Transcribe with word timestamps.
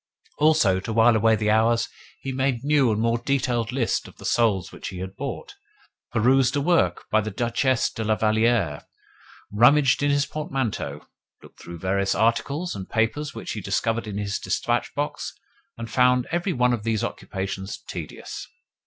Also, 0.39 0.79
to 0.79 0.91
while 0.91 1.15
away 1.15 1.35
the 1.35 1.51
hours, 1.51 1.87
he 2.21 2.31
made 2.31 2.63
new 2.63 2.91
and 2.91 2.99
more 2.99 3.19
detailed 3.19 3.71
lists 3.71 4.07
of 4.07 4.17
the 4.17 4.25
souls 4.25 4.71
which 4.71 4.87
he 4.87 4.97
had 4.97 5.15
bought, 5.15 5.53
perused 6.11 6.55
a 6.55 6.59
work 6.61 7.03
by 7.11 7.21
the 7.21 7.29
Duchesse 7.29 7.91
de 7.91 8.03
la 8.03 8.15
Valliere, 8.15 8.81
rummaged 9.51 10.01
in 10.01 10.09
his 10.09 10.25
portmanteau, 10.25 11.05
looked 11.43 11.59
through 11.61 11.77
various 11.77 12.15
articles 12.15 12.73
and 12.75 12.89
papers 12.89 13.35
which 13.35 13.51
he 13.51 13.61
discovered 13.61 14.07
in 14.07 14.17
his 14.17 14.39
dispatch 14.39 14.91
box, 14.95 15.33
and 15.77 15.87
found 15.91 16.25
every 16.31 16.51
one 16.51 16.73
of 16.73 16.81
these 16.81 17.03
occupations 17.03 17.77
tedious. 17.87 18.47